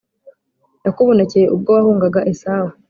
yakubonekeye 0.85 1.45
ubwo 1.55 1.69
wahungaga 1.77 2.21
esawu 2.31 2.69